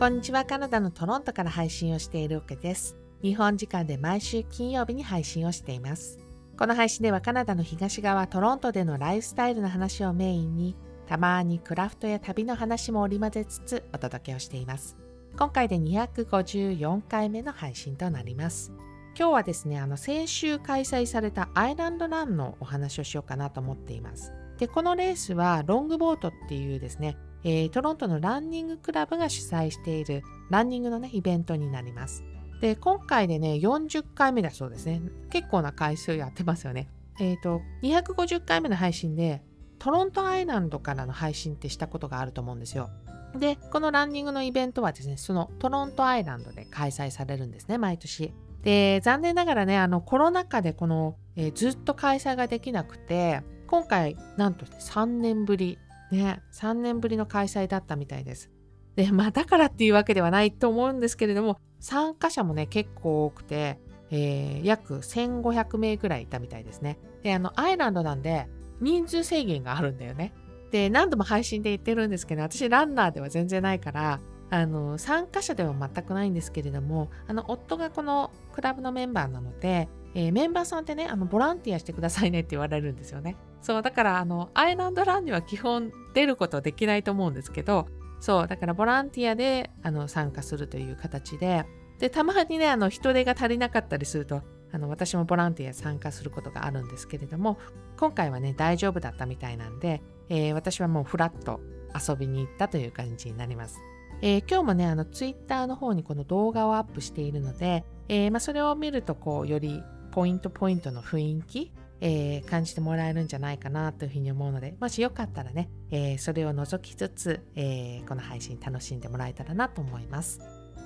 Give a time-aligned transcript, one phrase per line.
[0.00, 2.96] こんにちは、カナダのトロントから配信をしているわけです。
[3.20, 6.18] 日本時間で毎週金曜日に配信をしています。
[6.58, 10.74] この配信ではカナダの東側トロントでのライフスタイルの話をメインに、
[11.06, 14.96] たまにクラフトや旅の話も織り交ぜつつお届けをしています。
[15.38, 18.72] 今回で254回目の配信となります。
[19.18, 24.32] 今日はですね、あの先週開催されたアイランドランのお話をしようかなと思っています。
[24.56, 32.24] で、このレースはロングボートっていうですね、えー、トロントのランニングクラブが主催しているランニングのね、イベントになります。
[32.60, 35.00] で、今回でね、40回目だそうですね。
[35.30, 36.88] 結構な回数やってますよね。
[37.18, 39.42] えっ、ー、と、250回目の配信で、
[39.78, 42.90] トロントアイランドからの配信ってしたことがあると思うんですよ。
[43.38, 48.34] で、このランニングのイベントはですね、そのトロントアイランドで開催されるんですね、毎年。
[48.62, 55.78] で、残念ながらね、あのコロナ禍でこの、えー、ずっと開催ができなくて、今回、なんと3年ぶり
[56.10, 58.50] ね、3年ぶりの開催だったみたいです。
[58.96, 63.78] で、まあだからっていうわけではないと思うんですけれども、参加者もね、結構多くて、
[64.10, 66.98] えー、約1500名くらいいたみたいですね。
[67.22, 68.48] で、あの、アイランドなんで
[68.80, 70.34] 人数制限があるんだよね。
[70.70, 83.36] で、何度も配信で言ってるんですけど、私ランナーでは全然ないから、あの、参加者では全くないんですけれども、あの、夫がこのクラブのメンバーなので、えー、メンバーさんってね、あの、ボランティアしてくださいねって言われるんですよね。
[83.62, 87.88] そう、だから、あの、アイランドランには基本出ることできないと思うんですけど、
[88.20, 91.64] そう、だからボランティアで、あの、参加するという形で、
[91.98, 97.58] で、たまにね、あの、人手が足りなかったりすると、あの、私もボランティア参加することがあるんですけれども、
[97.98, 101.60] 今回はね、大丈夫だったみたいなんで、えー、私はもうフラッと
[102.08, 103.80] 遊びに行ったという感じになります。
[104.22, 120.40] えー、今日もね、あの、ツイッターの方にこの動画をアップしているので、えー、まあ、それを見ると、こう、よりポイントポイントの雰囲気、えー、感じてもらえるんじゃないかなというふうに思うので、もしよかったらね、えー、それを除きつつ、えー、この配信楽しんでもらえたらなと思います。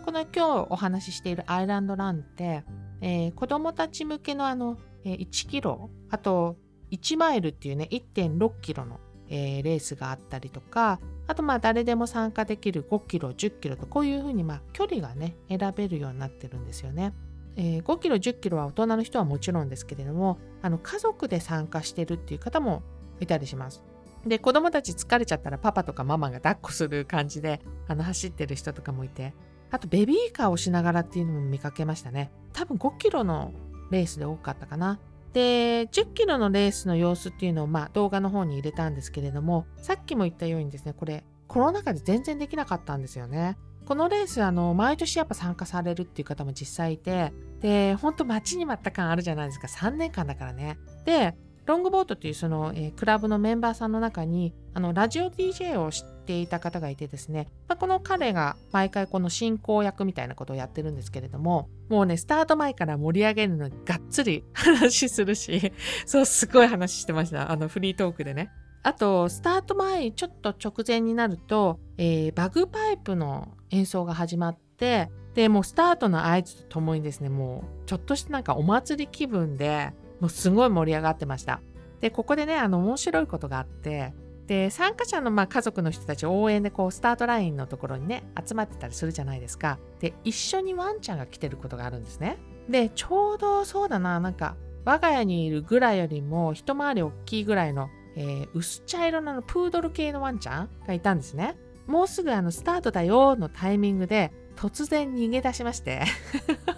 [0.05, 2.65] この今日お話ししているアイランドランって、
[3.01, 6.57] えー、子供たち向けのあの、え1キロ、あと
[6.91, 17.13] 1マイルっていうね、1.6キロの、えレースがあったりとか、あとまあ誰でも参加できる5キロ、10キロとこういうふうにまあ距離がね、選べるようになってるんですよね。
[17.57, 22.83] えー、5キロ10キロは大人の人はもちろんですけれどもあの家族で参加してるっていう方も
[23.21, 23.83] いたりします。
[24.27, 29.35] で子供たち疲れちゃったらパパとかママが抱っこする感じであの走ってる人とかもいて
[29.71, 32.31] あとベビーカーをしながらっていうのも見かけましたね。
[32.53, 33.53] 多分5キロの
[33.91, 34.99] レースで多かったかな。
[35.33, 43.59] で10キロのレースの様子っていうのをまあ動画の方に入れたんですけれどもさっきも言ったようにですねこれコロナ禍で全然できなかったんですよね。
[43.87, 49.67] このレース、あの、毎年やっぱ参加されるっていう方も実際いて、で、ほんと待ちに待った感あるじゃないですか。
[49.67, 50.79] 3年間だからね。
[51.05, 51.37] で、
[51.67, 65.73] ロングボートっていうその、えー、クラブのメンバーさんの中に、あの、ラジオ DJ を知っていた方がいてですね、まあ、この彼が毎回この進行役みたいなことをやってるんですけれども、もうね、スタート前から盛り上げるのにがっつり話するし、
[66.05, 67.51] そう、すごい話してました。
[67.51, 68.51] あの、フリートークでね。
[68.85, 81.63] あと、スタート前、ちょっと直前になると、えー、バグパイプの演奏が始まって、で、もうスタートの合図とともにですね、もうちょっとしたなんかお祭り気分で、もうすごい盛り上がってました。
[82.01, 84.13] で、ここでね、あの面白いことがあって、
[84.47, 89.79] で、参加者のまあ家族の人たち応援でこうスタートラインのところにね、集まってたりするじゃないですか。
[90.01, 92.37] で、一緒にワンちゃんが来てることがあるんですね。
[92.69, 101.57] で、ちょうどそうだな、なんか、我が家にいるぐらいよりも一回り大きいぐらいのえー、薄茶色のプードル系のワンちゃんがいたんですね。
[101.87, 106.03] もうすぐあのスタートだよのタイミングで突然逃げ出しまして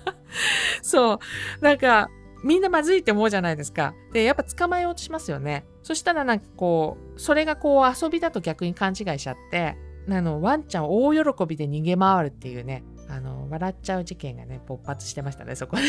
[0.83, 1.19] そう。
[1.61, 2.11] なんか、
[2.43, 3.95] みんなまずいって思うじゃないですか。
[4.13, 5.65] で、やっぱ捕まえようとしますよね。
[5.83, 9.77] そしたらなんかこう、それがこう遊びだと逆に勘違いしちゃって、
[10.09, 15.83] あの、ワンちゃん大喜びで逃げ回るっていうね、あの、笑っちゃう事件がね、勃発してましたね、そこで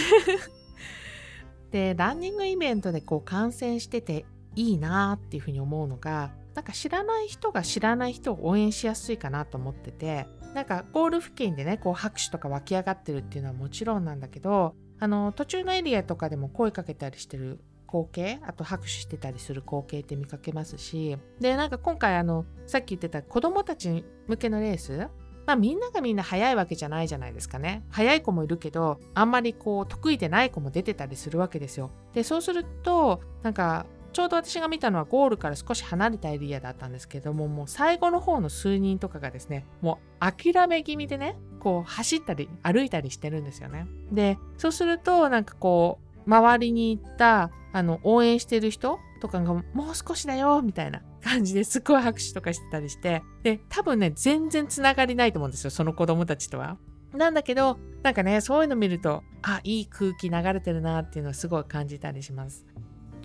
[1.93, 4.25] で、ランニングイベントでこう観戦してて
[4.57, 25.07] いいなっていうふうに思うのがなんか知らない人が知らない人を応援しやすいかなと思っててなんかゴール付近でねこう拍手とか湧き上がってるっていうのはもちろんなんだけどあの途中のエリアとかでも声かけたりしてる光景あと拍手してたりする光景って見かけますしでなんか今回あのさっき言ってた子供たち向けのレース
[25.47, 27.85] まあみんながみんな速いわけじゃないじゃないですかね。
[27.89, 31.89] 速い子もいるけど、あんまりこう得意でない子も出てたりするわけですよ。
[32.13, 33.85] で、そうすると、なんか
[34.17, 43.85] ちょうど私が見たのはゴールから少し離れたエリアだったんですけども、もう最後の方の数人とかがですね、もう諦め気味でね、こう走ったり歩いたりしてるんですよね。
[44.11, 56.77] で、そうするとなんかこう、周りに行ったあの応援してる人とかがもう少しだよみたいな感じですごい拍手とかしてたりして、で、多分ね、全然つながりないと思うんですよ、その子供たちとは。
[57.13, 62.65] なんだけど、なんかね、そういうの見ると、あ、いい空気流れてるなっていうのをすごい感じたりします。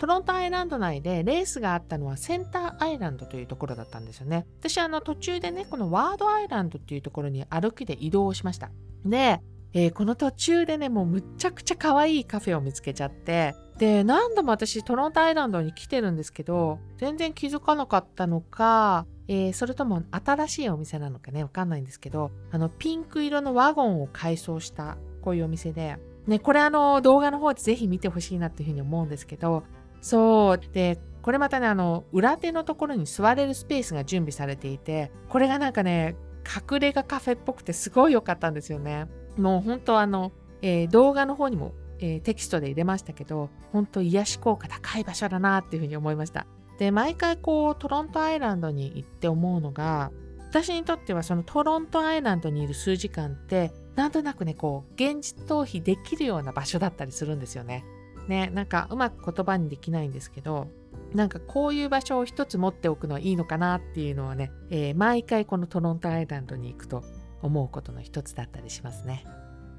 [0.03, 4.45] トロントアイランド内でレースがあったのはセンターアイランドというところだったんですよね。
[4.59, 8.69] 私あの途中でね、このワードアイランドっていうところに歩きで移動しました。
[9.05, 9.39] で、
[9.71, 25.95] えー、この途中でね、もうむちゃくちゃ可愛いカフェを見つけちゃって、で、何度も私トロントアイランドに来てるんですけど、全然気づかなかったのか、えー、それとも新しいお店なのかね、わかんないんですけど、あの、ピンク色のワゴンを改装したこういうお店で、
[26.27, 29.63] ね、これあの動画の方でぜひ見てほしいなっていうふうに思うんですけど、
[30.03, 30.73] そう。
[30.73, 39.07] で、これまたね、あの、裏手のところに座れるスペースが準備されていて、これがなんかね、隠れ家カフェっぽくてすごい良かったんですよね。
[39.37, 46.45] もう本当あの、えー、動画の方にも、えー、テキストで入れましたけど、本当癒し効果高い場所だなっていうふうに思いました。
[46.77, 50.11] で、毎回こう、トロントアイランドに行って思うのが、
[50.49, 57.85] 私にとってはそのトロントアイランドにいる数時間って、なんとなくね、こう、現実逃避できるような場所だったりするんですよね。
[58.27, 60.67] ね、なんかうまく言葉にできないんですけど、
[61.13, 67.03] なんかこういう場所を一つ持っておくのはいいのかなっていうのはね、えー、毎回このトロントアイランドに行くと
[67.41, 69.25] 思うことの一つだったりしますね。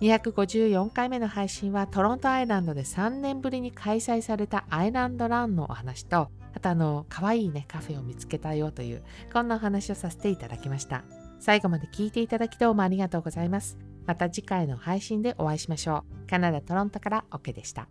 [0.01, 9.03] 254回目の配信はトロントアイランドで3年ぶりに開催されたアイランドランのお話と、あとあの、可愛いね、カフェを見つけたよという、
[9.33, 11.05] こんなお話をさせていただきました。
[11.41, 13.79] 最後まで聞いていただきどうもありがとうございます。
[14.07, 16.29] また次回の配信でお会いしましょう。
[16.29, 17.89] カナダ・トロントからオケでした。